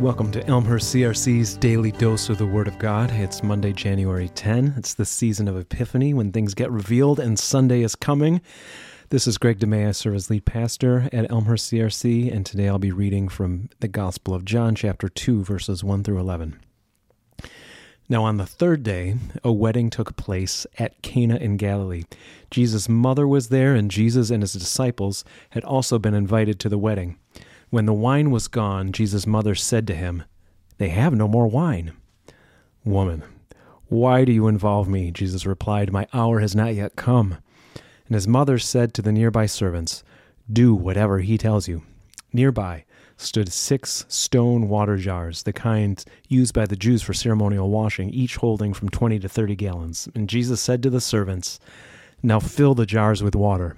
Welcome 0.00 0.30
to 0.32 0.46
Elmhurst 0.46 0.94
CRC's 0.94 1.56
daily 1.56 1.90
dose 1.90 2.28
of 2.28 2.36
the 2.36 2.44
Word 2.44 2.68
of 2.68 2.78
God. 2.78 3.10
It's 3.12 3.42
Monday, 3.42 3.72
January 3.72 4.28
10. 4.28 4.74
It's 4.76 4.92
the 4.92 5.06
season 5.06 5.48
of 5.48 5.56
Epiphany 5.56 6.12
when 6.12 6.32
things 6.32 6.52
get 6.52 6.70
revealed 6.70 7.18
and 7.18 7.38
Sunday 7.38 7.80
is 7.80 7.94
coming. 7.94 8.42
This 9.08 9.26
is 9.26 9.38
Greg 9.38 9.58
DeMay. 9.58 9.88
I 9.88 9.92
serve 9.92 10.14
as 10.14 10.28
lead 10.28 10.44
pastor 10.44 11.08
at 11.14 11.30
Elmhurst 11.30 11.72
CRC, 11.72 12.30
and 12.30 12.44
today 12.44 12.68
I'll 12.68 12.78
be 12.78 12.92
reading 12.92 13.30
from 13.30 13.70
the 13.80 13.88
Gospel 13.88 14.34
of 14.34 14.44
John, 14.44 14.74
chapter 14.74 15.08
2, 15.08 15.42
verses 15.42 15.82
1 15.82 16.04
through 16.04 16.20
11. 16.20 16.60
Now, 18.06 18.22
on 18.22 18.36
the 18.36 18.46
third 18.46 18.82
day, 18.82 19.16
a 19.42 19.50
wedding 19.50 19.88
took 19.88 20.14
place 20.16 20.66
at 20.78 21.00
Cana 21.00 21.36
in 21.36 21.56
Galilee. 21.56 22.04
Jesus' 22.50 22.86
mother 22.86 23.26
was 23.26 23.48
there, 23.48 23.74
and 23.74 23.90
Jesus 23.90 24.28
and 24.28 24.42
his 24.42 24.52
disciples 24.52 25.24
had 25.50 25.64
also 25.64 25.98
been 25.98 26.14
invited 26.14 26.60
to 26.60 26.68
the 26.68 26.78
wedding. 26.78 27.16
When 27.70 27.86
the 27.86 27.92
wine 27.92 28.30
was 28.30 28.48
gone, 28.48 28.92
Jesus' 28.92 29.26
mother 29.26 29.54
said 29.54 29.86
to 29.88 29.94
him, 29.94 30.22
They 30.78 30.88
have 30.90 31.14
no 31.14 31.26
more 31.26 31.48
wine. 31.48 31.92
Woman, 32.84 33.24
why 33.88 34.24
do 34.24 34.32
you 34.32 34.46
involve 34.46 34.88
me? 34.88 35.10
Jesus 35.10 35.46
replied, 35.46 35.92
My 35.92 36.06
hour 36.12 36.40
has 36.40 36.54
not 36.54 36.74
yet 36.74 36.96
come. 36.96 37.38
And 38.06 38.14
his 38.14 38.28
mother 38.28 38.58
said 38.58 38.94
to 38.94 39.02
the 39.02 39.12
nearby 39.12 39.46
servants, 39.46 40.04
Do 40.52 40.74
whatever 40.74 41.18
he 41.18 41.36
tells 41.38 41.66
you. 41.66 41.82
Nearby 42.32 42.84
stood 43.16 43.52
six 43.52 44.04
stone 44.08 44.68
water 44.68 44.96
jars, 44.96 45.42
the 45.42 45.52
kind 45.52 46.04
used 46.28 46.54
by 46.54 46.66
the 46.66 46.76
Jews 46.76 47.02
for 47.02 47.14
ceremonial 47.14 47.70
washing, 47.70 48.10
each 48.10 48.36
holding 48.36 48.74
from 48.74 48.90
20 48.90 49.18
to 49.20 49.28
30 49.28 49.56
gallons. 49.56 50.08
And 50.14 50.28
Jesus 50.28 50.60
said 50.60 50.82
to 50.82 50.90
the 50.90 51.00
servants, 51.00 51.58
Now 52.22 52.40
fill 52.40 52.74
the 52.74 52.86
jars 52.86 53.22
with 53.22 53.34
water. 53.34 53.76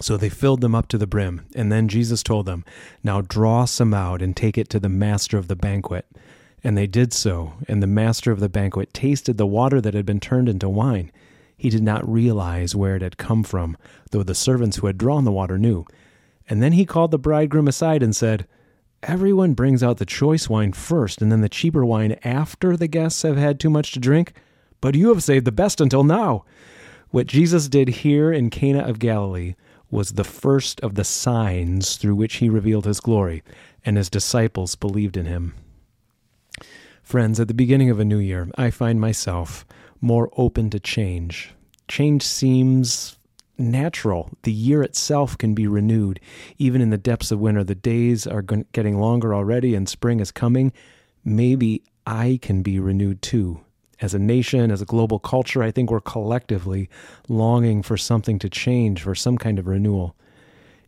So 0.00 0.16
they 0.16 0.28
filled 0.28 0.60
them 0.60 0.74
up 0.74 0.88
to 0.88 0.98
the 0.98 1.06
brim. 1.06 1.44
And 1.54 1.72
then 1.72 1.88
Jesus 1.88 2.22
told 2.22 2.46
them, 2.46 2.64
Now 3.02 3.20
draw 3.20 3.64
some 3.64 3.92
out 3.92 4.22
and 4.22 4.36
take 4.36 4.56
it 4.56 4.68
to 4.70 4.80
the 4.80 4.88
master 4.88 5.38
of 5.38 5.48
the 5.48 5.56
banquet. 5.56 6.06
And 6.62 6.76
they 6.76 6.86
did 6.86 7.12
so. 7.12 7.54
And 7.66 7.82
the 7.82 7.86
master 7.86 8.30
of 8.32 8.40
the 8.40 8.48
banquet 8.48 8.94
tasted 8.94 9.38
the 9.38 9.46
water 9.46 9.80
that 9.80 9.94
had 9.94 10.06
been 10.06 10.20
turned 10.20 10.48
into 10.48 10.68
wine. 10.68 11.10
He 11.56 11.70
did 11.70 11.82
not 11.82 12.08
realize 12.08 12.76
where 12.76 12.94
it 12.94 13.02
had 13.02 13.18
come 13.18 13.42
from, 13.42 13.76
though 14.12 14.22
the 14.22 14.34
servants 14.34 14.76
who 14.76 14.86
had 14.86 14.98
drawn 14.98 15.24
the 15.24 15.32
water 15.32 15.58
knew. 15.58 15.84
And 16.48 16.62
then 16.62 16.72
he 16.72 16.86
called 16.86 17.10
the 17.10 17.18
bridegroom 17.18 17.66
aside 17.66 18.02
and 18.02 18.14
said, 18.14 18.46
Everyone 19.02 19.54
brings 19.54 19.82
out 19.82 19.98
the 19.98 20.06
choice 20.06 20.48
wine 20.48 20.72
first, 20.72 21.20
and 21.20 21.30
then 21.30 21.40
the 21.40 21.48
cheaper 21.48 21.84
wine 21.84 22.16
after 22.24 22.76
the 22.76 22.88
guests 22.88 23.22
have 23.22 23.36
had 23.36 23.60
too 23.60 23.70
much 23.70 23.92
to 23.92 24.00
drink. 24.00 24.32
But 24.80 24.94
you 24.94 25.08
have 25.08 25.22
saved 25.22 25.44
the 25.44 25.52
best 25.52 25.80
until 25.80 26.04
now. 26.04 26.44
What 27.10 27.26
Jesus 27.26 27.68
did 27.68 27.88
here 27.88 28.32
in 28.32 28.50
Cana 28.50 28.80
of 28.80 28.98
Galilee 28.98 29.54
was 29.90 30.12
the 30.12 30.24
first 30.24 30.80
of 30.80 30.94
the 30.94 31.04
signs 31.04 31.96
through 31.96 32.14
which 32.14 32.36
he 32.36 32.48
revealed 32.48 32.84
his 32.84 33.00
glory, 33.00 33.42
and 33.84 33.96
his 33.96 34.10
disciples 34.10 34.74
believed 34.74 35.16
in 35.16 35.26
him. 35.26 35.54
Friends, 37.02 37.40
at 37.40 37.48
the 37.48 37.54
beginning 37.54 37.88
of 37.88 37.98
a 37.98 38.04
new 38.04 38.18
year, 38.18 38.48
I 38.56 38.70
find 38.70 39.00
myself 39.00 39.64
more 40.00 40.30
open 40.36 40.68
to 40.70 40.80
change. 40.80 41.54
Change 41.88 42.22
seems 42.22 43.18
natural. 43.56 44.30
The 44.42 44.52
year 44.52 44.82
itself 44.82 45.36
can 45.38 45.54
be 45.54 45.66
renewed. 45.66 46.20
Even 46.58 46.80
in 46.80 46.90
the 46.90 46.98
depths 46.98 47.30
of 47.30 47.40
winter, 47.40 47.64
the 47.64 47.74
days 47.74 48.26
are 48.26 48.42
getting 48.42 49.00
longer 49.00 49.34
already 49.34 49.74
and 49.74 49.88
spring 49.88 50.20
is 50.20 50.30
coming. 50.30 50.72
Maybe 51.24 51.82
I 52.06 52.38
can 52.42 52.62
be 52.62 52.78
renewed 52.78 53.22
too 53.22 53.60
as 54.00 54.14
a 54.14 54.18
nation, 54.18 54.70
as 54.70 54.82
a 54.82 54.86
global 54.86 55.18
culture, 55.18 55.62
I 55.62 55.70
think 55.70 55.90
we're 55.90 56.00
collectively 56.00 56.88
longing 57.28 57.82
for 57.82 57.96
something 57.96 58.38
to 58.40 58.48
change, 58.48 59.02
for 59.02 59.14
some 59.14 59.38
kind 59.38 59.58
of 59.58 59.66
renewal. 59.66 60.16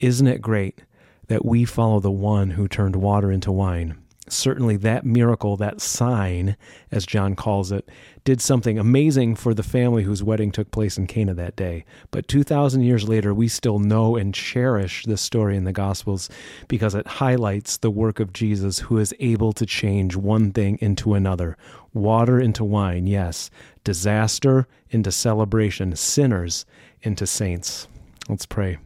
Isn't 0.00 0.26
it 0.26 0.40
great 0.40 0.82
that 1.28 1.44
we 1.44 1.64
follow 1.64 2.00
the 2.00 2.10
one 2.10 2.50
who 2.50 2.68
turned 2.68 2.96
water 2.96 3.30
into 3.30 3.52
wine? 3.52 4.01
Certainly 4.28 4.76
that 4.76 5.04
miracle, 5.04 5.56
that 5.56 5.80
sign, 5.80 6.56
as 6.90 7.04
John 7.04 7.34
calls 7.34 7.72
it, 7.72 7.88
did 8.24 8.40
something 8.40 8.78
amazing 8.78 9.34
for 9.34 9.52
the 9.52 9.62
family 9.62 10.04
whose 10.04 10.22
wedding 10.22 10.52
took 10.52 10.70
place 10.70 10.96
in 10.96 11.06
Cana 11.06 11.34
that 11.34 11.56
day. 11.56 11.84
But 12.10 12.28
2,000 12.28 12.82
years 12.82 13.08
later, 13.08 13.34
we 13.34 13.48
still 13.48 13.80
know 13.80 14.16
and 14.16 14.32
cherish 14.32 15.04
this 15.04 15.20
story 15.20 15.56
in 15.56 15.64
the 15.64 15.72
Gospels 15.72 16.30
because 16.68 16.94
it 16.94 17.06
highlights 17.06 17.78
the 17.78 17.90
work 17.90 18.20
of 18.20 18.32
Jesus 18.32 18.78
who 18.78 18.98
is 18.98 19.14
able 19.18 19.52
to 19.54 19.66
change 19.66 20.14
one 20.14 20.52
thing 20.52 20.78
into 20.80 21.14
another 21.14 21.56
water 21.94 22.40
into 22.40 22.64
wine, 22.64 23.06
yes, 23.06 23.50
disaster 23.84 24.66
into 24.90 25.12
celebration, 25.12 25.94
sinners 25.96 26.64
into 27.02 27.26
saints. 27.26 27.88
Let's 28.28 28.46
pray. 28.46 28.78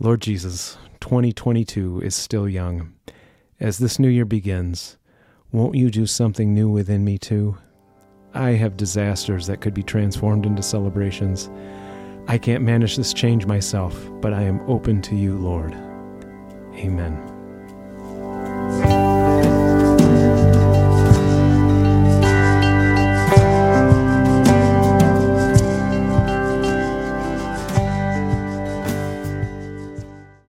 Lord 0.00 0.20
Jesus, 0.20 0.76
2022 1.00 2.00
is 2.00 2.14
still 2.14 2.48
young. 2.48 2.92
As 3.60 3.78
this 3.78 3.98
new 3.98 4.08
year 4.08 4.24
begins, 4.24 4.98
won't 5.50 5.74
you 5.74 5.90
do 5.90 6.06
something 6.06 6.54
new 6.54 6.70
within 6.70 7.04
me 7.04 7.18
too? 7.18 7.58
I 8.32 8.50
have 8.50 8.76
disasters 8.76 9.48
that 9.48 9.60
could 9.60 9.74
be 9.74 9.82
transformed 9.82 10.46
into 10.46 10.62
celebrations. 10.62 11.50
I 12.28 12.38
can't 12.38 12.62
manage 12.62 12.96
this 12.96 13.12
change 13.12 13.46
myself, 13.46 13.98
but 14.20 14.32
I 14.32 14.42
am 14.42 14.60
open 14.68 15.02
to 15.02 15.16
you, 15.16 15.36
Lord. 15.36 15.74
Amen. 16.74 17.37